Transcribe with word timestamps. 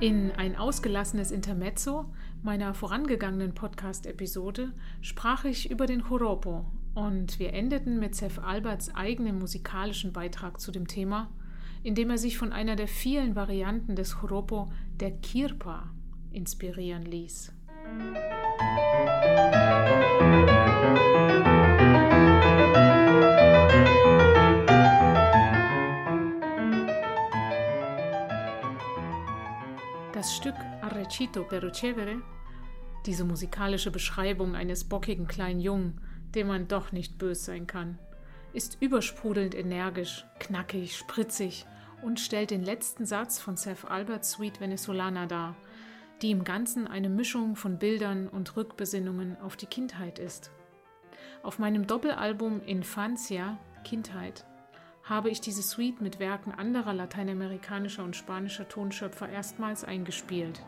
In 0.00 0.32
ein 0.32 0.56
ausgelassenes 0.56 1.30
Intermezzo 1.30 2.06
meiner 2.42 2.72
vorangegangenen 2.72 3.52
Podcast-Episode 3.52 4.72
sprach 5.02 5.44
ich 5.44 5.70
über 5.70 5.84
den 5.84 6.00
Joropo 6.00 6.64
und 6.94 7.38
wir 7.38 7.52
endeten 7.52 8.00
mit 8.00 8.14
Seth 8.14 8.38
Alberts 8.38 8.94
eigenem 8.94 9.38
musikalischen 9.38 10.14
Beitrag 10.14 10.58
zu 10.58 10.72
dem 10.72 10.88
Thema, 10.88 11.30
indem 11.82 12.08
er 12.08 12.16
sich 12.16 12.38
von 12.38 12.50
einer 12.50 12.76
der 12.76 12.88
vielen 12.88 13.36
Varianten 13.36 13.94
des 13.94 14.16
Joropo, 14.22 14.72
der 14.98 15.10
Kirpa, 15.10 15.90
inspirieren 16.32 17.04
ließ. 17.04 17.52
Das 30.20 30.36
Stück 30.36 30.56
Arrecito 30.82 31.44
per 31.44 31.62
ricevere, 31.62 32.20
diese 33.06 33.24
musikalische 33.24 33.90
Beschreibung 33.90 34.54
eines 34.54 34.84
bockigen 34.84 35.26
kleinen 35.26 35.60
Jungen, 35.60 35.98
dem 36.34 36.48
man 36.48 36.68
doch 36.68 36.92
nicht 36.92 37.16
bös 37.16 37.46
sein 37.46 37.66
kann, 37.66 37.98
ist 38.52 38.76
übersprudelnd 38.82 39.54
energisch, 39.54 40.26
knackig, 40.38 40.94
spritzig 40.94 41.64
und 42.02 42.20
stellt 42.20 42.50
den 42.50 42.62
letzten 42.62 43.06
Satz 43.06 43.40
von 43.40 43.56
Seth 43.56 43.86
Alberts 43.86 44.32
Suite 44.32 44.60
Venezolana 44.60 45.24
dar, 45.24 45.56
die 46.20 46.32
im 46.32 46.44
Ganzen 46.44 46.86
eine 46.86 47.08
Mischung 47.08 47.56
von 47.56 47.78
Bildern 47.78 48.28
und 48.28 48.58
Rückbesinnungen 48.58 49.38
auf 49.40 49.56
die 49.56 49.64
Kindheit 49.64 50.18
ist. 50.18 50.50
Auf 51.42 51.58
meinem 51.58 51.86
Doppelalbum 51.86 52.60
Infancia, 52.66 53.56
Kindheit, 53.84 54.44
habe 55.10 55.28
ich 55.28 55.40
diese 55.40 55.62
Suite 55.62 56.00
mit 56.00 56.20
Werken 56.20 56.52
anderer 56.52 56.94
lateinamerikanischer 56.94 58.04
und 58.04 58.14
spanischer 58.14 58.68
Tonschöpfer 58.68 59.28
erstmals 59.28 59.82
eingespielt. 59.82 60.62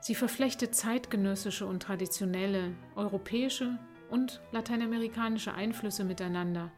Sie 0.00 0.14
verflechtet 0.14 0.74
zeitgenössische 0.74 1.64
und 1.64 1.82
traditionelle, 1.82 2.74
europäische 2.94 3.78
und 4.10 4.42
lateinamerikanische 4.52 5.54
Einflüsse 5.54 6.04
miteinander 6.04 6.70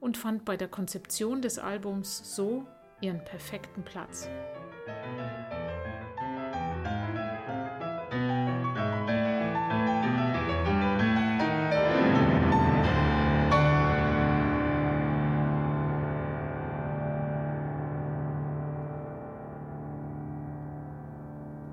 und 0.00 0.16
fand 0.16 0.46
bei 0.46 0.56
der 0.56 0.68
Konzeption 0.68 1.42
des 1.42 1.58
Albums 1.58 2.34
so 2.34 2.66
ihren 3.02 3.22
perfekten 3.22 3.82
Platz. 3.82 4.30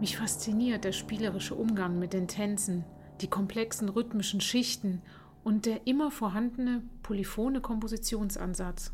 Mich 0.01 0.17
fasziniert 0.17 0.83
der 0.83 0.93
spielerische 0.93 1.53
Umgang 1.53 1.99
mit 1.99 2.13
den 2.13 2.27
Tänzen, 2.27 2.85
die 3.21 3.27
komplexen 3.27 3.87
rhythmischen 3.87 4.41
Schichten 4.41 5.03
und 5.43 5.67
der 5.67 5.85
immer 5.85 6.09
vorhandene 6.09 6.81
polyphone 7.03 7.61
Kompositionsansatz. 7.61 8.93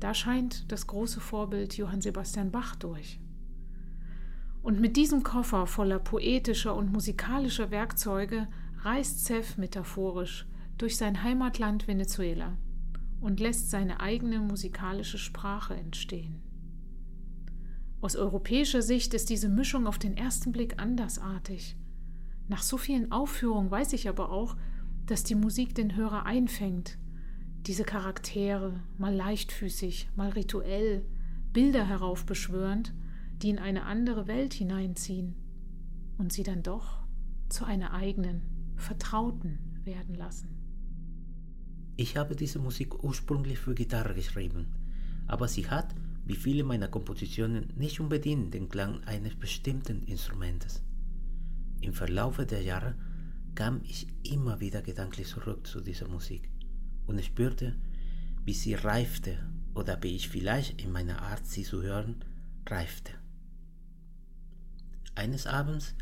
Da 0.00 0.12
scheint 0.12 0.72
das 0.72 0.88
große 0.88 1.20
Vorbild 1.20 1.76
Johann 1.76 2.00
Sebastian 2.00 2.50
Bach 2.50 2.74
durch. 2.74 3.20
Und 4.60 4.80
mit 4.80 4.96
diesem 4.96 5.22
Koffer 5.22 5.68
voller 5.68 6.00
poetischer 6.00 6.74
und 6.74 6.90
musikalischer 6.90 7.70
Werkzeuge 7.70 8.48
reist 8.80 9.24
Zev 9.24 9.56
metaphorisch 9.56 10.48
durch 10.78 10.96
sein 10.96 11.22
Heimatland 11.22 11.86
Venezuela 11.86 12.58
und 13.20 13.38
lässt 13.38 13.70
seine 13.70 14.00
eigene 14.00 14.40
musikalische 14.40 15.18
Sprache 15.18 15.74
entstehen. 15.74 16.42
Aus 18.04 18.16
europäischer 18.16 18.82
Sicht 18.82 19.14
ist 19.14 19.30
diese 19.30 19.48
Mischung 19.48 19.86
auf 19.86 19.98
den 19.98 20.14
ersten 20.14 20.52
Blick 20.52 20.78
andersartig. 20.78 21.74
Nach 22.48 22.62
so 22.62 22.76
vielen 22.76 23.10
Aufführungen 23.10 23.70
weiß 23.70 23.94
ich 23.94 24.10
aber 24.10 24.30
auch, 24.30 24.58
dass 25.06 25.24
die 25.24 25.34
Musik 25.34 25.74
den 25.74 25.96
Hörer 25.96 26.26
einfängt. 26.26 26.98
Diese 27.64 27.82
Charaktere, 27.82 28.78
mal 28.98 29.14
leichtfüßig, 29.14 30.10
mal 30.16 30.28
rituell, 30.28 31.02
Bilder 31.54 31.86
heraufbeschwörend, 31.86 32.92
die 33.40 33.48
in 33.48 33.58
eine 33.58 33.84
andere 33.86 34.26
Welt 34.26 34.52
hineinziehen 34.52 35.34
und 36.18 36.30
sie 36.30 36.42
dann 36.42 36.62
doch 36.62 36.98
zu 37.48 37.64
einer 37.64 37.94
eigenen, 37.94 38.42
vertrauten 38.76 39.80
werden 39.82 40.14
lassen. 40.14 40.50
Ich 41.96 42.18
habe 42.18 42.36
diese 42.36 42.58
Musik 42.58 43.02
ursprünglich 43.02 43.60
für 43.60 43.74
Gitarre 43.74 44.12
geschrieben, 44.12 44.66
aber 45.26 45.48
sie 45.48 45.70
hat 45.70 45.94
wie 46.26 46.36
viele 46.36 46.64
meiner 46.64 46.88
Kompositionen 46.88 47.72
nicht 47.76 48.00
unbedingt 48.00 48.54
den 48.54 48.68
Klang 48.68 49.02
eines 49.04 49.34
bestimmten 49.34 50.02
Instrumentes. 50.04 50.82
Im 51.80 51.92
Verlaufe 51.92 52.46
der 52.46 52.62
Jahre 52.62 52.94
kam 53.54 53.80
ich 53.84 54.06
immer 54.22 54.60
wieder 54.60 54.82
gedanklich 54.82 55.28
zurück 55.28 55.66
zu 55.66 55.80
dieser 55.80 56.08
Musik 56.08 56.50
und 57.06 57.22
spürte, 57.22 57.76
wie 58.44 58.54
sie 58.54 58.74
reifte 58.74 59.38
oder 59.74 60.02
wie 60.02 60.16
ich 60.16 60.28
vielleicht 60.28 60.80
in 60.80 60.92
meiner 60.92 61.22
Art, 61.22 61.46
sie 61.46 61.62
zu 61.62 61.82
hören, 61.82 62.16
reifte. 62.66 63.12
Eines 65.14 65.46
Abends 65.46 65.94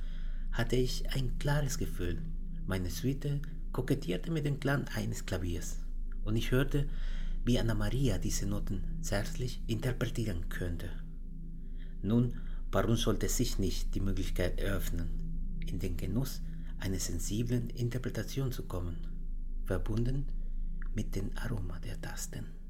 hatte 0.52 0.76
ich 0.76 1.10
ein 1.10 1.38
klares 1.38 1.78
Gefühl. 1.78 2.22
Meine 2.66 2.90
Suite 2.90 3.40
kokettierte 3.72 4.30
mit 4.30 4.46
dem 4.46 4.60
Klang 4.60 4.86
eines 4.94 5.26
Klaviers 5.26 5.80
und 6.24 6.36
ich 6.36 6.50
hörte, 6.50 6.88
wie 7.44 7.58
Anna 7.58 7.74
Maria 7.74 8.18
diese 8.18 8.46
Noten 8.46 8.82
zärtlich 9.00 9.62
interpretieren 9.66 10.48
könnte. 10.48 10.90
Nun, 12.02 12.34
warum 12.70 12.96
sollte 12.96 13.28
sich 13.28 13.58
nicht 13.58 13.94
die 13.94 14.00
Möglichkeit 14.00 14.60
eröffnen, 14.60 15.08
in 15.66 15.78
den 15.78 15.96
Genuss 15.96 16.40
einer 16.78 16.98
sensiblen 16.98 17.70
Interpretation 17.70 18.52
zu 18.52 18.64
kommen, 18.64 18.96
verbunden 19.64 20.26
mit 20.94 21.14
dem 21.14 21.30
Aroma 21.36 21.78
der 21.80 22.00
Tasten? 22.00 22.61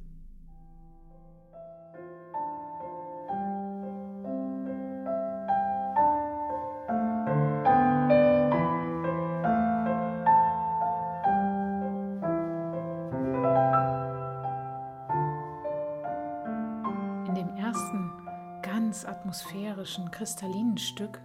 Atmosphärischen, 19.05 20.11
kristallinen 20.11 20.79
Stück 20.79 21.21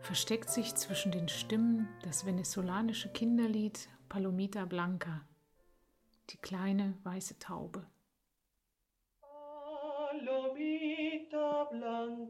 versteckt 0.00 0.50
sich 0.50 0.74
zwischen 0.74 1.12
den 1.12 1.28
Stimmen 1.28 1.88
das 2.02 2.24
venezolanische 2.26 3.08
Kinderlied 3.08 3.88
Palomita 4.08 4.64
Blanca, 4.64 5.22
die 6.30 6.36
kleine 6.38 6.94
weiße 7.02 7.38
Taube. 7.38 7.86
Palomita 10.10 11.64
Blanca, 11.64 12.25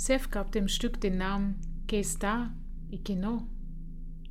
Seth 0.00 0.30
gab 0.30 0.50
dem 0.52 0.66
Stück 0.66 0.98
den 1.02 1.18
Namen 1.18 1.60
Que 1.86 2.00
está 2.00 2.54
y 2.90 3.04
que 3.04 3.14
no. 3.14 3.46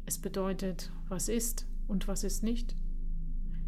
Es 0.07 0.17
bedeutet, 0.17 0.91
was 1.07 1.29
ist 1.29 1.67
und 1.87 2.07
was 2.07 2.23
ist 2.23 2.41
nicht. 2.41 2.75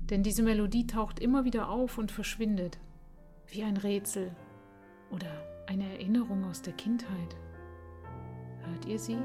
Denn 0.10 0.24
diese 0.24 0.42
Melodie 0.42 0.88
taucht 0.88 1.20
immer 1.20 1.46
wieder 1.46 1.70
auf 1.70 2.00
und 2.00 2.12
verschwindet, 2.12 2.80
wie 3.46 3.62
ein 3.62 3.78
Rätsel 3.78 4.36
oder 5.12 5.28
eine 5.68 5.92
Erinnerung 5.92 6.44
aus 6.46 6.64
der 6.64 6.74
Kindheit. 6.74 7.36
Hört 8.66 8.86
ihr 8.86 8.98
sie? 8.98 9.20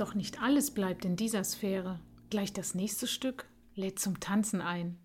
Doch 0.00 0.14
nicht 0.14 0.40
alles 0.40 0.70
bleibt 0.70 1.04
in 1.04 1.14
dieser 1.14 1.44
Sphäre. 1.44 2.00
Gleich 2.30 2.54
das 2.54 2.74
nächste 2.74 3.06
Stück 3.06 3.44
lädt 3.74 3.98
zum 3.98 4.18
Tanzen 4.18 4.62
ein. 4.62 4.98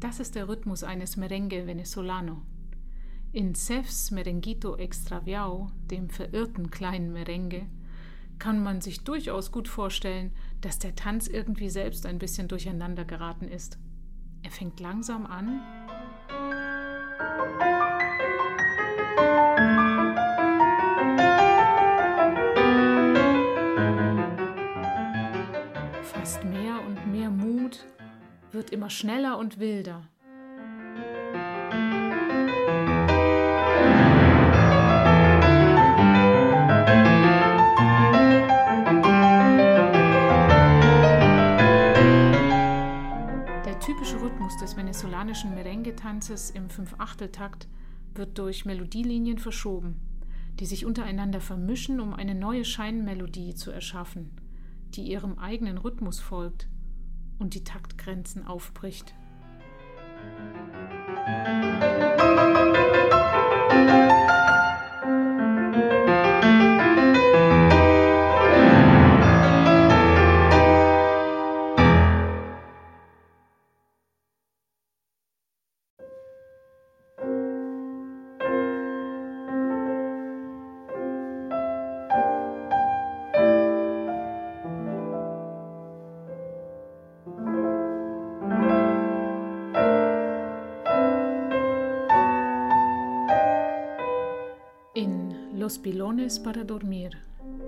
Das 0.00 0.18
ist 0.18 0.34
der 0.34 0.48
Rhythmus 0.48 0.82
eines 0.82 1.16
Merengue 1.16 1.68
venezolano. 1.68 2.42
In 3.30 3.54
Sefs 3.54 4.10
Merenguito 4.10 4.74
Extraviao, 4.74 5.70
dem 5.92 6.10
verirrten 6.10 6.72
kleinen 6.72 7.12
Merengue, 7.12 7.68
kann 8.38 8.62
man 8.62 8.80
sich 8.80 9.04
durchaus 9.04 9.52
gut 9.52 9.68
vorstellen, 9.68 10.32
dass 10.60 10.78
der 10.78 10.94
Tanz 10.94 11.28
irgendwie 11.28 11.70
selbst 11.70 12.06
ein 12.06 12.18
bisschen 12.18 12.48
durcheinander 12.48 13.04
geraten 13.04 13.48
ist. 13.48 13.78
Er 14.42 14.50
fängt 14.50 14.80
langsam 14.80 15.26
an. 15.26 15.60
Fast 26.02 26.44
mehr 26.44 26.80
und 26.86 27.12
mehr 27.12 27.30
Mut, 27.30 27.86
wird 28.52 28.70
immer 28.70 28.90
schneller 28.90 29.38
und 29.38 29.58
wilder. 29.58 30.08
Merengue-Tanzes 46.08 46.50
im 46.50 46.70
Fünfachteltakt 46.70 47.68
wird 48.14 48.38
durch 48.38 48.64
Melodielinien 48.64 49.38
verschoben, 49.38 49.96
die 50.58 50.64
sich 50.64 50.86
untereinander 50.86 51.40
vermischen, 51.40 52.00
um 52.00 52.14
eine 52.14 52.34
neue 52.34 52.64
Scheinmelodie 52.64 53.54
zu 53.54 53.70
erschaffen, 53.70 54.30
die 54.94 55.02
ihrem 55.02 55.38
eigenen 55.38 55.76
Rhythmus 55.76 56.18
folgt 56.18 56.68
und 57.38 57.54
die 57.54 57.62
Taktgrenzen 57.62 58.46
aufbricht. 58.46 59.14
Los 95.68 95.82
Pilones 95.82 96.42
para 96.42 96.64
Dormir 96.64 97.10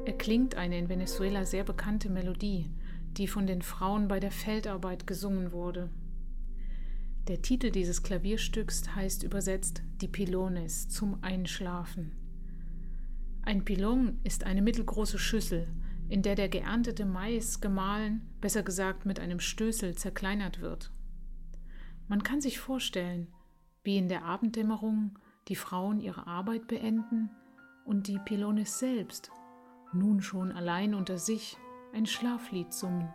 erklingt 0.06 0.54
eine 0.54 0.78
in 0.78 0.88
Venezuela 0.88 1.44
sehr 1.44 1.64
bekannte 1.64 2.08
Melodie, 2.08 2.70
die 3.18 3.26
von 3.26 3.46
den 3.46 3.60
Frauen 3.60 4.08
bei 4.08 4.18
der 4.20 4.30
Feldarbeit 4.30 5.06
gesungen 5.06 5.52
wurde. 5.52 5.90
Der 7.28 7.42
Titel 7.42 7.70
dieses 7.70 8.02
Klavierstücks 8.02 8.94
heißt 8.94 9.22
übersetzt 9.22 9.82
Die 10.00 10.08
Pilones 10.08 10.88
zum 10.88 11.22
Einschlafen. 11.22 12.12
Ein 13.42 13.66
Pilon 13.66 14.18
ist 14.24 14.44
eine 14.44 14.62
mittelgroße 14.62 15.18
Schüssel, 15.18 15.68
in 16.08 16.22
der 16.22 16.36
der 16.36 16.48
geerntete 16.48 17.04
Mais 17.04 17.60
gemahlen, 17.60 18.22
besser 18.40 18.62
gesagt 18.62 19.04
mit 19.04 19.20
einem 19.20 19.40
Stößel 19.40 19.94
zerkleinert 19.94 20.62
wird. 20.62 20.90
Man 22.08 22.22
kann 22.22 22.40
sich 22.40 22.60
vorstellen, 22.60 23.26
wie 23.82 23.98
in 23.98 24.08
der 24.08 24.24
Abenddämmerung 24.24 25.18
die 25.48 25.54
Frauen 25.54 26.00
ihre 26.00 26.26
Arbeit 26.26 26.66
beenden 26.66 27.28
und 27.90 28.06
die 28.06 28.20
Pilones 28.20 28.78
selbst, 28.78 29.32
nun 29.92 30.22
schon 30.22 30.52
allein 30.52 30.94
unter 30.94 31.18
sich, 31.18 31.58
ein 31.92 32.06
Schlaflied 32.06 32.72
summen. 32.72 33.12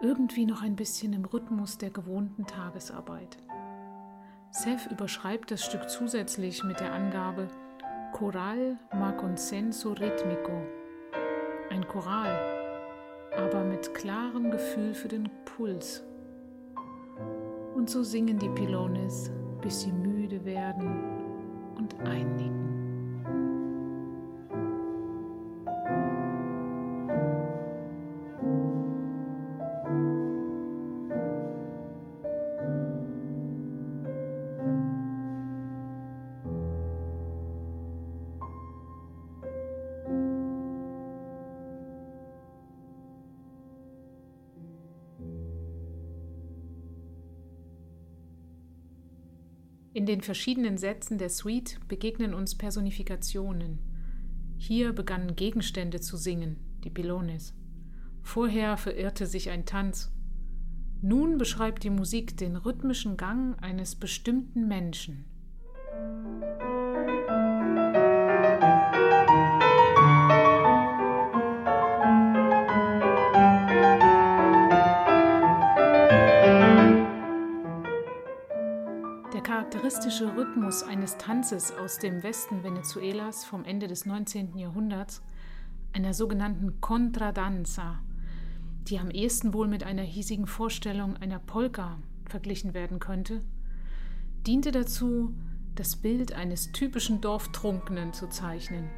Irgendwie 0.00 0.46
noch 0.46 0.62
ein 0.62 0.76
bisschen 0.76 1.12
im 1.12 1.24
Rhythmus 1.24 1.76
der 1.76 1.90
gewohnten 1.90 2.46
Tagesarbeit. 2.46 3.36
Seth 4.52 4.88
überschreibt 4.92 5.50
das 5.50 5.64
Stück 5.64 5.90
zusätzlich 5.90 6.62
mit 6.62 6.78
der 6.78 6.92
Angabe 6.92 7.48
Choral 8.12 8.78
ma 8.92 9.10
consenso 9.10 9.90
ritmico. 9.90 10.62
Ein 11.70 11.84
Choral, 11.88 12.38
aber 13.36 13.64
mit 13.64 13.92
klarem 13.92 14.52
Gefühl 14.52 14.94
für 14.94 15.08
den 15.08 15.28
Puls. 15.44 16.04
Und 17.74 17.90
so 17.90 18.04
singen 18.04 18.38
die 18.38 18.50
Pilones, 18.50 19.32
bis 19.60 19.80
sie 19.80 19.90
müde 19.90 20.44
werden 20.44 21.74
und 21.76 21.98
einnicken. 22.02 22.33
In 49.94 50.06
den 50.06 50.22
verschiedenen 50.22 50.76
Sätzen 50.76 51.18
der 51.18 51.30
Suite 51.30 51.78
begegnen 51.86 52.34
uns 52.34 52.56
Personifikationen. 52.56 53.78
Hier 54.58 54.92
begannen 54.92 55.36
Gegenstände 55.36 56.00
zu 56.00 56.16
singen, 56.16 56.56
die 56.82 56.90
Pilones. 56.90 57.54
Vorher 58.20 58.76
verirrte 58.76 59.28
sich 59.28 59.50
ein 59.50 59.66
Tanz. 59.66 60.10
Nun 61.00 61.38
beschreibt 61.38 61.84
die 61.84 61.90
Musik 61.90 62.36
den 62.36 62.56
rhythmischen 62.56 63.16
Gang 63.16 63.56
eines 63.62 63.94
bestimmten 63.94 64.66
Menschen. 64.66 65.26
Charakteristische 80.14 80.36
Rhythmus 80.36 80.82
eines 80.84 81.16
Tanzes 81.18 81.72
aus 81.72 81.98
dem 81.98 82.22
Westen 82.22 82.62
Venezuelas 82.62 83.44
vom 83.44 83.64
Ende 83.64 83.88
des 83.88 84.06
19. 84.06 84.56
Jahrhunderts, 84.56 85.22
einer 85.92 86.14
sogenannten 86.14 86.80
Contradanza, 86.80 87.98
die 88.84 88.98
am 88.98 89.10
ehesten 89.10 89.52
wohl 89.54 89.66
mit 89.66 89.82
einer 89.82 90.02
hiesigen 90.02 90.46
Vorstellung 90.46 91.16
einer 91.16 91.40
Polka 91.40 91.98
verglichen 92.26 92.74
werden 92.74 93.00
könnte, 93.00 93.40
diente 94.46 94.70
dazu, 94.70 95.34
das 95.74 95.96
Bild 95.96 96.32
eines 96.32 96.70
typischen 96.70 97.20
Dorftrunkenen 97.20 98.12
zu 98.12 98.28
zeichnen. 98.28 98.90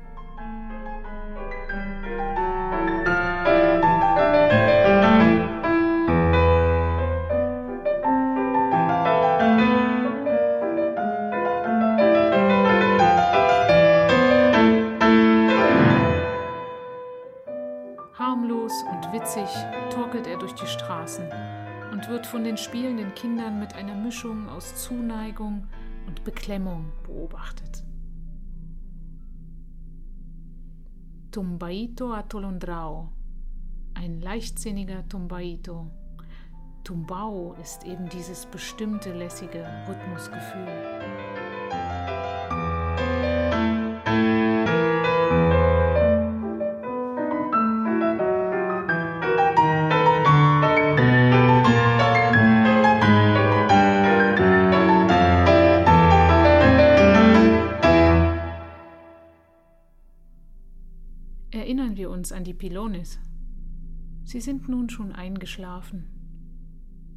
Wird 22.08 22.26
von 22.26 22.44
den 22.44 22.56
spielenden 22.56 23.14
Kindern 23.14 23.60
mit 23.60 23.74
einer 23.74 23.94
Mischung 23.94 24.48
aus 24.48 24.74
Zuneigung 24.74 25.68
und 26.06 26.24
Beklemmung 26.24 26.92
beobachtet. 27.06 27.84
Tumbaito 31.30 32.14
atolondrao, 32.14 33.12
ein 33.92 34.22
leichtsinniger 34.22 35.06
Tumbaito. 35.06 35.90
Tumbao 36.84 37.54
ist 37.60 37.84
eben 37.84 38.08
dieses 38.08 38.46
bestimmte 38.46 39.12
lässige 39.12 39.62
Rhythmusgefühl. 39.86 40.95
Sie 64.36 64.42
sind 64.42 64.68
nun 64.68 64.90
schon 64.90 65.12
eingeschlafen. 65.12 66.10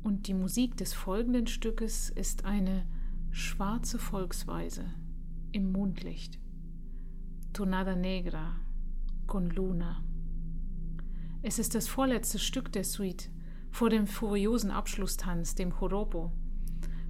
Und 0.04 0.28
die 0.28 0.34
Musik 0.34 0.78
des 0.78 0.94
folgenden 0.94 1.48
Stückes 1.48 2.10
ist 2.10 2.46
eine 2.46 2.86
schwarze 3.30 4.00
Volksweise 4.00 4.86
im 5.52 5.74
Mondlicht. 5.74 6.40
Tonada 7.52 7.98
Negra 7.98 8.56
con 9.28 9.50
Luna. 9.50 10.02
Es 11.42 11.60
ist 11.60 11.76
das 11.76 11.90
vorletzte 11.90 12.40
Stück 12.40 12.72
der 12.72 12.86
Suite 12.86 13.30
vor 13.70 13.90
dem 13.90 14.08
furiosen 14.08 14.72
Abschlusstanz, 14.72 15.56
dem 15.56 15.74
Joropo, 15.78 16.32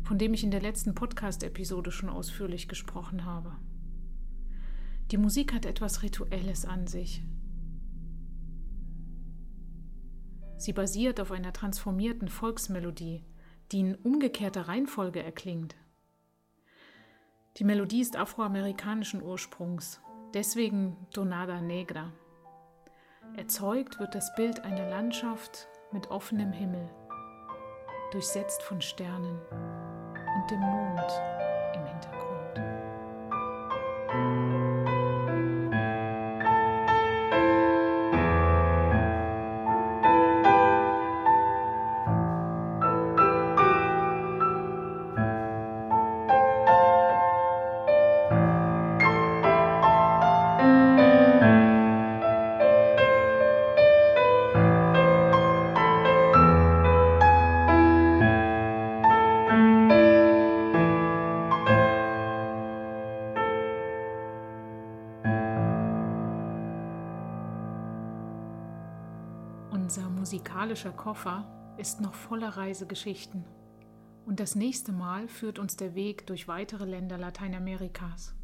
von 0.02 0.18
dem 0.18 0.34
ich 0.34 0.44
in 0.44 0.50
der 0.50 0.64
letzten 0.64 0.96
Podcast-Episode 0.96 1.92
schon 1.92 2.10
ausführlich 2.10 2.68
gesprochen 2.68 3.26
habe. 3.26 3.56
Die 5.12 5.18
Musik 5.18 5.54
hat 5.54 5.68
etwas 5.68 6.02
Rituelles 6.02 6.66
an 6.66 6.88
sich. 6.88 7.24
Sie 10.60 10.74
basiert 10.74 11.22
auf 11.22 11.32
einer 11.32 11.54
transformierten 11.54 12.28
Volksmelodie, 12.28 13.24
die 13.72 13.80
in 13.80 13.96
umgekehrter 13.96 14.68
Reihenfolge 14.68 15.24
erklingt. 15.24 15.78
Die 17.56 17.64
Melodie 17.64 18.02
ist 18.02 18.18
afroamerikanischen 18.18 19.24
Ursprungs, 19.24 20.02
deswegen 20.34 20.98
Donada 21.14 21.62
Negra. 21.62 22.12
Erzeugt 23.38 24.02
wird 24.02 24.14
das 24.14 24.36
Bild 24.36 24.60
einer 24.66 24.90
Landschaft 24.90 25.70
mit 25.94 26.12
offenem 26.12 26.52
Himmel, 26.52 26.90
durchsetzt 28.12 28.62
von 28.62 28.82
Sternen 28.82 29.40
und 29.50 30.52
dem 30.52 30.60
Mond 30.60 31.12
im 31.74 31.86
Hintergrund. 31.86 32.20
Musikalischer 70.40 70.92
Koffer 70.92 71.76
ist 71.78 72.00
noch 72.00 72.14
voller 72.14 72.56
Reisegeschichten. 72.56 73.44
Und 74.26 74.40
das 74.40 74.56
nächste 74.56 74.94
Mal 74.94 75.28
führt 75.28 75.60
uns 75.60 75.76
der 75.76 75.96
Weg 75.96 76.28
durch 76.28 76.48
weitere 76.48 76.86
Länder 76.86 77.18
Lateinamerikas. 77.18 78.36